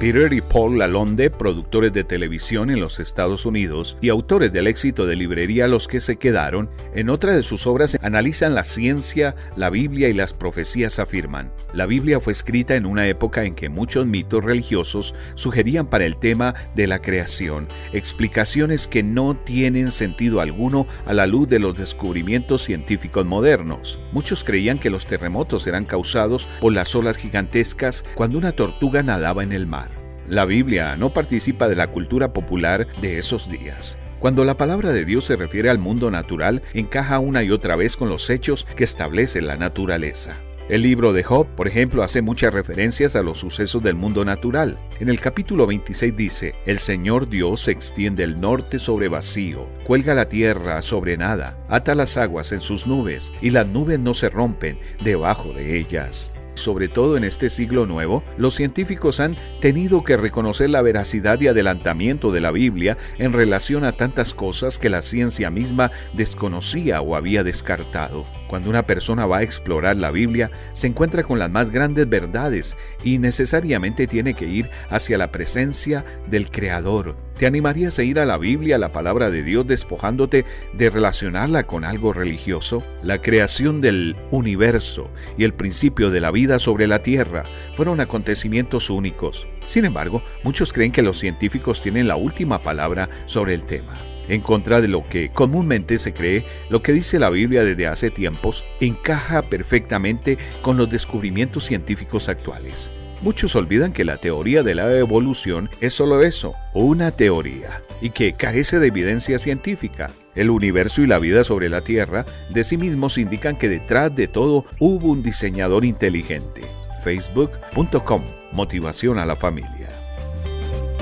[0.00, 5.04] Peter y Paul Lalonde, productores de televisión en los Estados Unidos y autores del éxito
[5.04, 9.68] de librería Los que se quedaron, en otra de sus obras analizan la ciencia, la
[9.68, 11.52] Biblia y las profecías afirman.
[11.74, 16.16] La Biblia fue escrita en una época en que muchos mitos religiosos sugerían para el
[16.16, 21.76] tema de la creación explicaciones que no tienen sentido alguno a la luz de los
[21.76, 24.00] descubrimientos científicos modernos.
[24.12, 29.42] Muchos creían que los terremotos eran causados por las olas gigantescas cuando una tortuga nadaba
[29.42, 29.89] en el mar.
[30.30, 33.98] La Biblia no participa de la cultura popular de esos días.
[34.20, 37.96] Cuando la palabra de Dios se refiere al mundo natural, encaja una y otra vez
[37.96, 40.36] con los hechos que establece la naturaleza.
[40.68, 44.78] El libro de Job, por ejemplo, hace muchas referencias a los sucesos del mundo natural.
[45.00, 50.28] En el capítulo 26 dice, El Señor Dios extiende el norte sobre vacío, cuelga la
[50.28, 54.78] tierra sobre nada, ata las aguas en sus nubes, y las nubes no se rompen
[55.02, 60.70] debajo de ellas sobre todo en este siglo nuevo, los científicos han tenido que reconocer
[60.70, 65.50] la veracidad y adelantamiento de la Biblia en relación a tantas cosas que la ciencia
[65.50, 68.24] misma desconocía o había descartado.
[68.50, 72.76] Cuando una persona va a explorar la Biblia, se encuentra con las más grandes verdades
[73.04, 77.14] y necesariamente tiene que ir hacia la presencia del Creador.
[77.38, 81.68] ¿Te animarías a ir a la Biblia, a la palabra de Dios, despojándote de relacionarla
[81.68, 82.82] con algo religioso?
[83.04, 87.44] La creación del universo y el principio de la vida sobre la Tierra
[87.76, 89.46] fueron acontecimientos únicos.
[89.64, 93.94] Sin embargo, muchos creen que los científicos tienen la última palabra sobre el tema.
[94.30, 98.10] En contra de lo que comúnmente se cree, lo que dice la Biblia desde hace
[98.12, 102.92] tiempos encaja perfectamente con los descubrimientos científicos actuales.
[103.22, 108.34] Muchos olvidan que la teoría de la evolución es solo eso, una teoría, y que
[108.34, 110.12] carece de evidencia científica.
[110.36, 114.28] El universo y la vida sobre la Tierra de sí mismos indican que detrás de
[114.28, 116.62] todo hubo un diseñador inteligente.
[117.02, 119.79] Facebook.com Motivación a la familia.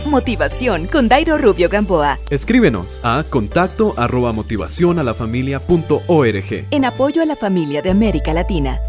[0.09, 2.19] Motivación con Dairo Rubio Gamboa.
[2.31, 6.67] Escríbenos a contacto arroba motivación a la familia punto org.
[6.71, 8.81] En apoyo a la familia de América Latina.